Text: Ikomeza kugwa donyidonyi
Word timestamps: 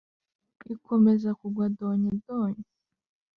Ikomeza 0.73 1.29
kugwa 1.39 1.65
donyidonyi 1.77 2.63